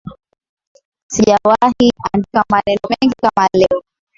[1.13, 3.83] Sijawahi andika maneno mengi kama leo